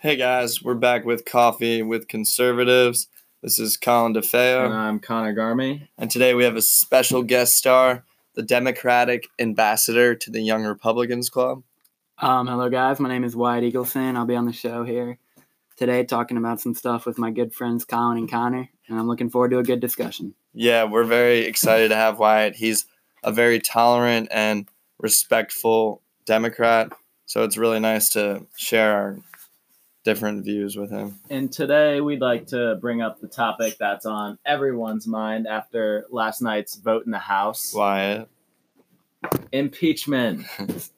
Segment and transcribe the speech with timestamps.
[0.00, 3.08] Hey guys, we're back with Coffee with Conservatives.
[3.42, 4.66] This is Colin DeFeo.
[4.66, 5.88] And I'm Connor Garmy.
[5.98, 11.28] and today we have a special guest star, the Democratic ambassador to the Young Republicans
[11.28, 11.64] Club.
[12.18, 14.16] Um, hello guys, my name is Wyatt Eagleson.
[14.16, 15.18] I'll be on the show here
[15.76, 19.30] today talking about some stuff with my good friends Colin and Connor, and I'm looking
[19.30, 20.32] forward to a good discussion.
[20.54, 22.54] Yeah, we're very excited to have Wyatt.
[22.54, 22.86] He's
[23.24, 24.68] a very tolerant and
[25.00, 26.92] respectful Democrat,
[27.26, 29.18] so it's really nice to share our
[30.08, 31.18] different views with him.
[31.28, 36.40] And today we'd like to bring up the topic that's on everyone's mind after last
[36.40, 38.28] night's vote in the House Wyatt.
[39.52, 40.46] impeachment.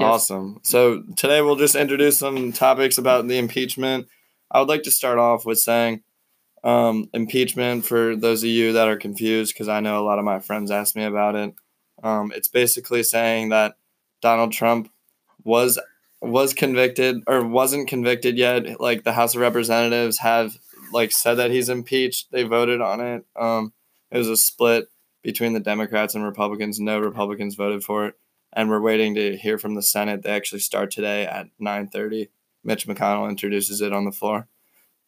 [0.00, 0.60] Awesome.
[0.62, 4.06] So today we'll just introduce some topics about the impeachment.
[4.48, 6.04] I would like to start off with saying
[6.62, 10.24] um, impeachment for those of you that are confused, because I know a lot of
[10.24, 11.52] my friends asked me about it.
[12.00, 13.76] Um, it's basically saying that
[14.22, 14.88] Donald Trump
[15.42, 15.80] was
[16.20, 18.80] was convicted or wasn't convicted yet.
[18.80, 20.56] Like the House of Representatives have
[20.92, 22.30] like said that he's impeached.
[22.32, 23.26] They voted on it.
[23.36, 23.72] Um,
[24.10, 24.88] it was a split
[25.22, 26.80] between the Democrats and Republicans.
[26.80, 28.14] No Republicans voted for it
[28.52, 30.22] and we're waiting to hear from the Senate.
[30.22, 32.28] They actually start today at nine thirty.
[32.64, 34.48] Mitch McConnell introduces it on the floor.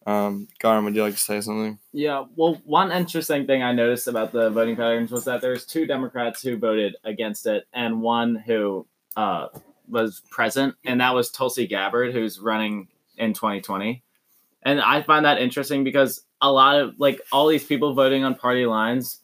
[0.06, 1.78] Um, Garm, would you like to say something?
[1.92, 5.86] Yeah, well, one interesting thing I noticed about the voting patterns was that there's two
[5.86, 8.86] Democrats who voted against it and one who
[9.17, 9.48] uh,
[9.91, 14.02] was present, and that was Tulsi Gabbard, who's running in 2020.
[14.62, 18.34] And I find that interesting because a lot of like all these people voting on
[18.34, 19.20] party lines,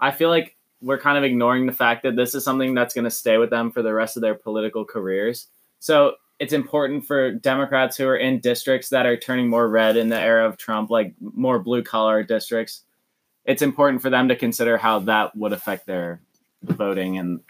[0.00, 3.04] I feel like we're kind of ignoring the fact that this is something that's going
[3.04, 5.46] to stay with them for the rest of their political careers.
[5.78, 10.08] So it's important for Democrats who are in districts that are turning more red in
[10.08, 12.82] the era of Trump, like more blue collar districts.
[13.44, 16.20] It's important for them to consider how that would affect their
[16.62, 17.40] voting and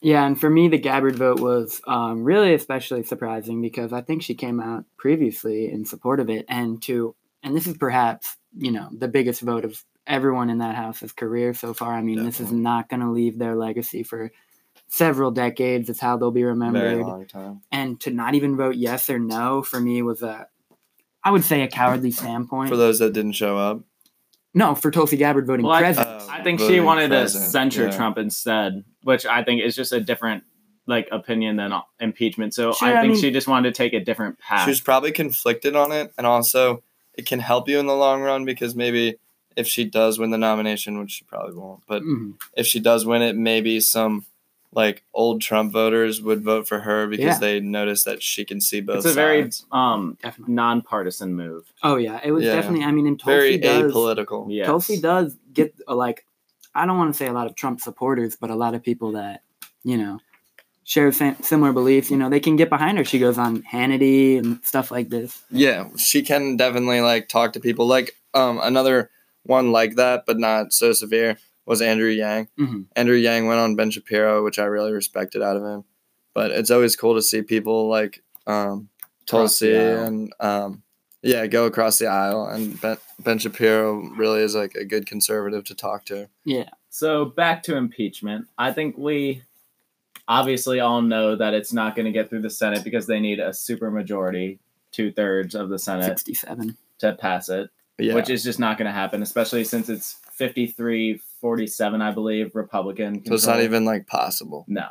[0.00, 4.22] Yeah, and for me, the Gabbard vote was um, really especially surprising because I think
[4.22, 8.70] she came out previously in support of it, and to and this is perhaps you
[8.70, 11.92] know the biggest vote of everyone in that house's career so far.
[11.92, 14.30] I mean, this is not going to leave their legacy for
[14.86, 15.90] several decades.
[15.90, 17.00] It's how they'll be Very remembered.
[17.00, 17.60] long time.
[17.72, 20.46] and to not even vote yes or no for me was a
[21.24, 22.70] I would say a cowardly standpoint.
[22.70, 23.82] For those that didn't show up,
[24.54, 26.08] no, for Tulsi Gabbard voting Well, I- president.
[26.22, 27.96] Uh, I think she wanted president, to censure yeah.
[27.96, 30.44] Trump instead, which I think is just a different
[30.86, 32.54] like opinion than impeachment.
[32.54, 34.64] So Sure, I I think mean- she just wanted to take a different path.
[34.64, 36.82] she was probably conflicted on it, and also
[37.14, 39.16] it can help you in the long run because maybe
[39.56, 42.34] if she does win the nomination, which she probably won't, but Mhm.
[42.56, 44.24] if she does win it, maybe some
[44.72, 47.38] like old Trump voters would vote for her because Yeah.
[47.38, 50.54] they notice that she can see both it's a very um Definitely.
[50.54, 51.72] nonpartisan move.
[51.82, 52.56] Oh yeah, it was Yeah.
[52.56, 52.84] definitely.
[52.84, 53.92] I mean, and very Tulsi does.
[53.92, 54.46] apolitical.
[54.50, 54.66] Yes.
[54.66, 56.26] Tulsi does get like,
[56.74, 59.12] I don't want to say a lot of Trump supporters, but a lot of people
[59.12, 59.42] that
[59.84, 60.20] you know
[60.84, 62.10] share sa- similar beliefs.
[62.10, 63.04] You know, they can get behind her.
[63.04, 65.42] She goes on Hannity and stuff like this.
[65.50, 67.86] Yeah, she can definitely like talk to people.
[67.86, 69.10] Like um another
[69.44, 72.48] one like that, but not so severe, was Andrew Yang.
[72.58, 72.86] Mhm.
[72.96, 75.84] Andrew Yang went on Ben Shapiro, which I really respected out of him.
[76.34, 78.88] But it's always cool to see people like um
[79.28, 80.82] Across the Tulsi and um
[81.22, 85.64] yeah, go across the aisle and Ben, ben Shapiro really is like a good conservative
[85.64, 86.28] to talk to.
[86.44, 88.46] Yeah, So back to impeachment.
[88.56, 89.42] I think we
[90.28, 93.40] obviously all know that it's not going to get through the Senate because they need
[93.40, 94.58] a supermajority,
[94.92, 96.76] two thirds of the Senate sixty-seven.
[97.00, 97.68] to pass it,
[97.98, 98.14] yeah.
[98.14, 103.24] which is just not going to happen, especially since it's 53 47, I believe, Republican.
[103.24, 104.64] so it's not even like possible.
[104.68, 104.88] No.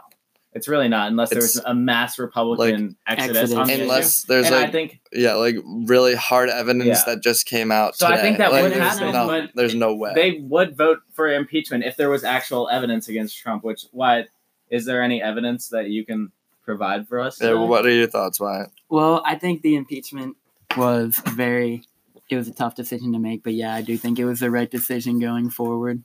[0.53, 3.81] It's really not, unless there's a mass Republican exodus, on Exodus.
[3.81, 4.27] Unless issue.
[4.33, 7.03] there's and I like think yeah, like really hard evidence Yeah.
[7.05, 7.95] that just came out.
[7.95, 10.13] So I think that Like, would there's happen, no- but there's no way.
[10.15, 13.63] they would vote for impeachment if there was actual evidence against Trump.
[13.63, 14.25] Which why
[14.71, 16.31] is there any evidence that you can
[16.63, 17.39] provide for us?
[17.39, 17.59] Yeah, today?
[17.59, 18.69] what are your thoughts, Wyatt?
[18.89, 20.37] Well, I think the impeachment
[20.75, 21.83] was very
[22.29, 24.49] it was a tough decision to make, but yeah, I do think it was the
[24.51, 26.03] right decision going forward.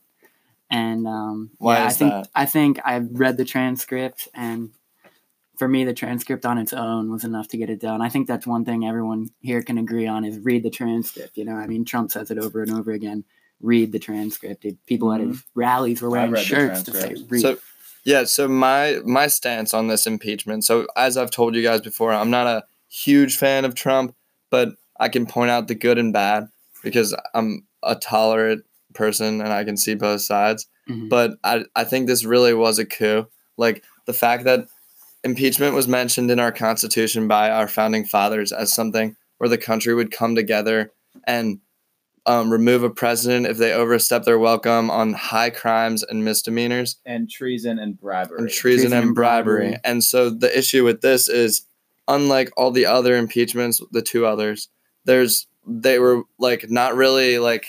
[0.72, 2.28] And um, Why yeah, I think that?
[2.34, 4.71] I think I read the transcript, and
[5.59, 8.01] for me, the transcript on its own was enough to get it done.
[8.01, 11.36] I think that's one thing everyone here can agree on is read the transcript.
[11.36, 13.24] You know, I mean, Trump says it over and over again.
[13.60, 14.66] Read the transcript.
[14.86, 17.42] People at his rallies were wearing shirts to say read.
[17.42, 17.59] So
[18.04, 20.65] yeah, so my my stance on this impeachment.
[20.65, 24.15] So as I've told you guys before, I'm not a huge fan of Trump,
[24.51, 26.48] but I can point out the good and bad
[26.83, 30.66] because I'm a tolerant person and I can see both sides.
[30.89, 31.09] Mhm.
[31.09, 33.27] But I I think this really was a coup.
[33.56, 34.66] Like the fact that
[35.24, 39.94] impeachment was mentioned in our constitution by our founding fathers as something where the country
[39.94, 40.92] would come together
[41.27, 41.60] and
[42.27, 47.28] um, remove a president if they overstep their welcome on high crimes and misdemeanors and
[47.28, 48.39] treason and bribery.
[48.39, 48.60] and treason,
[48.91, 49.59] Treason and and bribery.
[49.71, 49.80] bribery.
[49.84, 51.66] And so the issue with this is
[52.06, 54.68] unlike all the other impeachments, the two others,
[55.04, 57.66] there's they were like not really like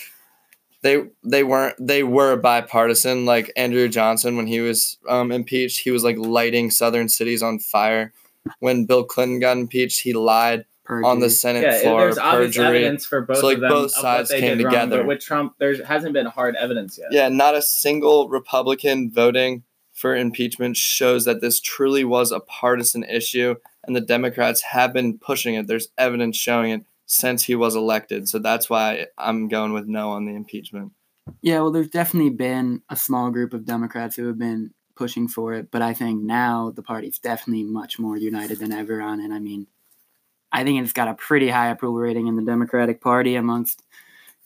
[0.84, 3.26] they they weren't they were bipartisan.
[3.26, 7.58] Like Andrew Johnson when he was um, impeached, he was like lighting southern cities on
[7.60, 8.14] fire.
[8.60, 12.02] When Bill Clinton got impeached, he lied on the Senate Yeah, floor.
[12.02, 12.80] there's obvious perjury.
[12.80, 13.72] evidence for both So, like, of them.
[13.72, 14.98] both of sides what they came did wrong, together.
[14.98, 17.08] but with Trump, there hasn't been hard evidence yet.
[17.12, 19.64] Yeah, not a single Republican voting
[19.94, 25.18] for impeachment shows that this truly was a partisan issue, and the Democrats have been
[25.18, 25.68] pushing it.
[25.68, 28.28] There's evidence showing it since he was elected.
[28.28, 30.94] So that's why I'm going with no on the impeachment.
[31.42, 35.54] Yeah, well, there's definitely been a small group of Democrats who have been pushing for
[35.54, 39.32] it, but I think now the party's definitely much more united than ever on it.
[39.32, 39.68] I mean,
[40.52, 43.84] I think it's got a pretty high approval rating in the Democratic Party amongst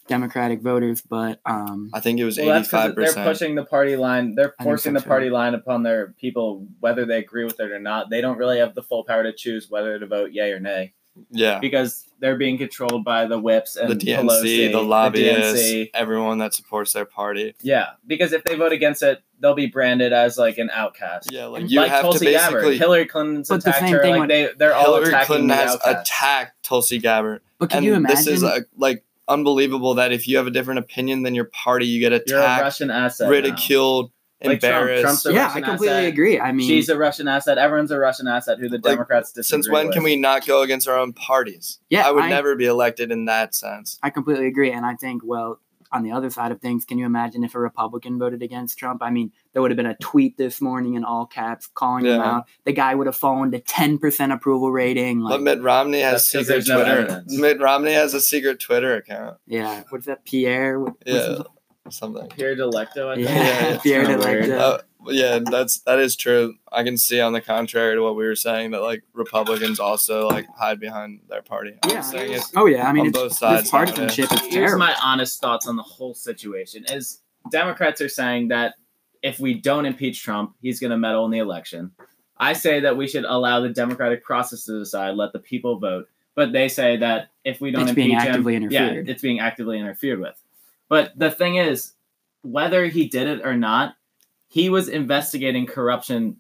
[0.08, 2.96] Democratic voters, but um, I think it was Well, 85%.
[2.96, 4.36] they're pushing the party line.
[4.36, 5.08] They're forcing so, the too.
[5.10, 8.10] party line upon their people, whether they agree with it or not.
[8.10, 10.94] They don't really have the full power to choose whether to vote yay or nay
[11.32, 11.60] yeah.
[11.60, 15.90] because they're being controlled by the whips and The DNC, Pelosi, the lobbyists, DNC.
[15.94, 17.56] everyone that supports their party.
[17.62, 21.30] Yeah, because if they vote against it, they'll be branded as like an outcast.
[21.32, 22.78] Yeah, like you like have Tulsi to Gabbard, basically.
[22.80, 24.02] Hillary Clinton's But the attacked same her.
[24.02, 26.08] thing Like they, they're all Hillary attacking Clinton the has outcast.
[26.12, 27.42] attacked Tulsi Gabbard.
[27.60, 28.16] but can and you imagine?
[28.16, 31.86] this is uh like unbelievable that if you have a different opinion than your party,
[31.86, 33.30] you get You're a attacked, Russian asset.
[33.52, 33.58] now.
[34.42, 34.82] Ridiculed, Like Trump.
[34.90, 35.02] embarrassed.
[35.04, 36.06] Trump's a yeah, I completely asset.
[36.14, 36.40] agree.
[36.40, 37.58] I mean, She's a Russian asset.
[37.58, 39.96] Everyone's a Russian asset who the Democrats disagree Since when with.
[39.96, 41.80] can we not go against our own parties?
[41.90, 43.98] Yeah, I would I- never be elected in that sense.
[44.04, 44.72] I completely agree.
[44.72, 47.60] And I think, well, on the other side of things, can you imagine if a
[47.60, 49.02] Republican voted against Trump?
[49.02, 52.20] I mean, there would have been a tweet this morning in all caps calling him
[52.20, 52.30] Yeah.
[52.30, 52.44] out.
[52.66, 55.22] The guy would have fallen to 10% approval rating.
[55.22, 56.92] But Like, Mitt Romney has That's 'cause secret there's no Twitter.
[57.00, 57.38] evidence.
[57.40, 59.38] Mitt Romney has a secret Twitter account.
[59.48, 60.78] yeah, what's that, Pierre?
[60.78, 61.42] What- what's Yeah, his-
[61.92, 62.28] something.
[62.30, 63.28] Pierre Delecto, I think.
[63.30, 64.48] Yeah, It's Pierre Delecto.
[64.48, 64.56] Yeah.
[64.58, 66.56] Uh, yeah, that's that is true.
[66.72, 70.28] I can see on the contrary to what we were saying that like Republicans also
[70.28, 71.78] like hide behind their party.
[71.84, 72.02] I'm Yeah.
[72.02, 72.88] saying Oh, yeah.
[72.88, 73.64] I mean, on it's, both sides.
[73.64, 78.50] this partisanship is Here's my honest thoughts on the whole situation: is Democrats are saying
[78.50, 78.76] that
[79.22, 81.92] if we don't impeach Trump, he's going to meddle in the election.
[82.38, 86.08] I say that we should allow the democratic process to decide, let the people vote.
[86.36, 89.40] But they say that if we don't It's impeach being him, actively yeah, it's being
[89.40, 90.40] actively interfered with.
[90.90, 91.94] But the thing is,
[92.42, 93.96] whether he did it or not,
[94.48, 96.38] he was investigating corruption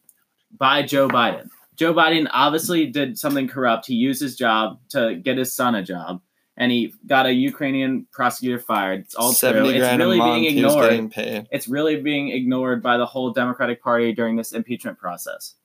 [0.58, 1.50] by Joe Biden.
[1.76, 3.86] Joe Biden obviously did something corrupt.
[3.86, 6.22] He used his job to get his son a job,
[6.56, 9.02] and he got a Ukrainian prosecutor fired.
[9.02, 9.50] It's all true.
[9.50, 11.12] It's really being ignored.
[11.52, 15.56] It's really being ignored by the whole Democratic Party during this impeachment process.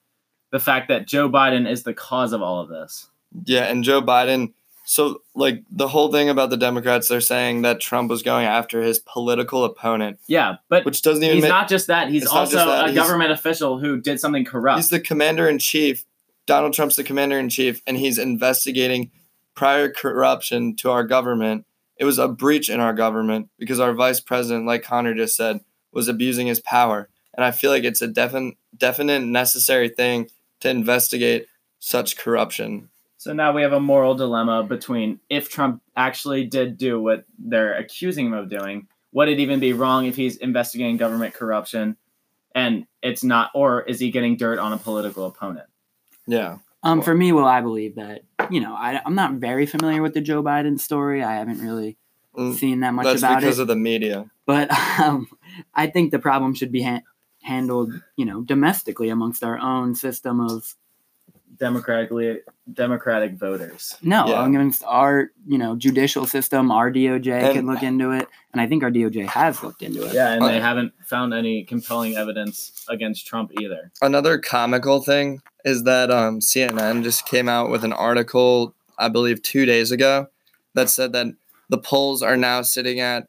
[0.51, 3.07] The fact that Joe Biden is the cause of all of this.
[3.45, 4.53] Yeah, and Joe Biden.
[4.85, 8.81] So, like the whole thing about the Democrats, they're saying that Trump was going after
[8.81, 11.49] his political opponent, Yeah, but which doesn't even he's make.
[11.49, 12.09] not just that.
[12.09, 14.77] He's also that, a he's- government official who did something corrupt.
[14.79, 16.05] he's the commander in chief.
[16.45, 19.09] Donald Trump's the commander in chief, and he's investigating
[19.55, 21.65] prior corruption to our government.
[21.97, 25.61] It was a breach in our government because our vice president, like Connor just said,
[25.93, 27.07] was abusing his power.
[27.35, 30.27] And I feel like it's a definite, definite, necessary thing
[30.59, 31.45] to investigate
[31.79, 32.89] such corruption.
[33.23, 37.73] So now we have a moral dilemma between if Trump actually did do what they're
[37.75, 41.95] accusing him of doing, would it even be wrong if he's investigating government corruption
[42.53, 45.67] and it's not, or is he getting dirt on a political opponent?
[46.27, 46.57] Yeah.
[46.83, 50.13] Um, for me, well, I believe that you know I, I'm not very familiar with
[50.13, 51.23] the Joe Biden story.
[51.23, 51.95] I haven't really
[52.35, 54.29] Mm, seen that much That's about because of the media.
[54.45, 55.29] but um,
[55.73, 57.03] I think the problem should be ha-
[57.41, 60.75] handled, you know, domestically amongst our own system of
[61.59, 62.39] Democratically,
[62.71, 63.95] democratic voters.
[64.01, 64.45] no Yeah.
[64.47, 66.71] against our you know judicial system.
[66.71, 70.03] Our DOJ And- can look into it, and I think our DOJ has looked into
[70.07, 70.13] it.
[70.13, 73.91] Yeah, and they Uh, haven't found any compelling evidence against Trump either.
[74.01, 79.41] Another comical thing is that um, CNN just came out with an article, I believe,
[79.41, 80.27] two days ago,
[80.73, 81.27] that said that
[81.69, 83.27] the polls are now sitting at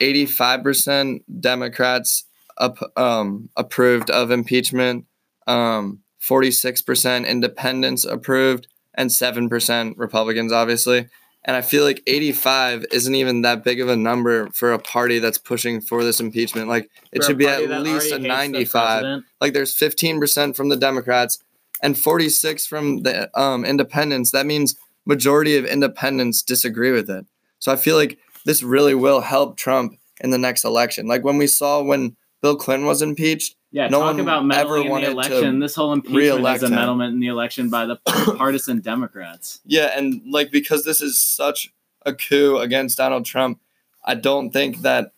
[0.00, 2.24] 85% Democrats
[2.56, 5.04] up, um, approved of impeachment,
[5.46, 11.08] um, 46% independents approved, and 7% Republicans, obviously.
[11.44, 15.18] And I feel like 85 isn't even that big of a number for a party
[15.20, 16.68] that's pushing for this impeachment.
[16.68, 20.56] Like, it For should be at least a already hates the 95 like there's 15%
[20.56, 21.38] from the democrats
[21.82, 24.32] and 46 from the um, independents.
[24.32, 27.24] That means majority of independents disagree with it.
[27.60, 31.06] So i feel like this really will help trump in the next election.
[31.06, 35.02] Like when we saw when bill clinton was impeached Yeah, No talk about meddling in
[35.02, 35.58] the election.
[35.60, 36.74] This whole impeachment is a him.
[36.74, 37.96] meddlement in the election by the
[38.36, 39.60] partisan Democrats.
[39.66, 41.72] yeah and like because this is such
[42.06, 43.60] a coup against donald trump
[44.04, 45.12] i don't think that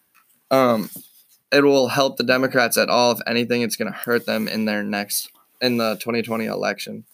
[0.51, 0.89] um
[1.53, 4.65] it will help the democrats at all if anything it's going to hurt them in
[4.65, 5.31] their next
[5.61, 7.05] in the 2020 election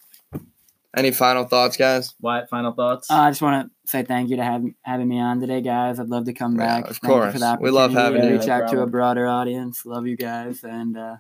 [0.97, 2.15] Any final thoughts, guys?
[2.23, 3.11] Wyatt, final thoughts?
[3.11, 6.01] Uh, I just want to say thank you to have, having me on today, guys.
[6.01, 6.91] I'd love to come Yeah, back.
[6.91, 7.33] of Thank you course.
[7.35, 8.39] for the We love having to you.
[8.39, 9.85] Reach No out to a broader audience.
[9.85, 11.17] Love you guys, and uh,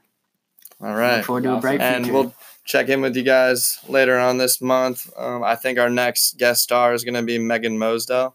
[0.80, 1.60] All look forward to a Awesome.
[1.60, 5.10] bright And we'll check in with you guys later on this month.
[5.16, 8.32] Um, I think our next guest star is going to be Megan Mosdell.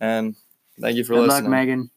[0.00, 0.36] And
[0.80, 1.50] thank you for Good luck, listening.
[1.50, 1.90] Megan.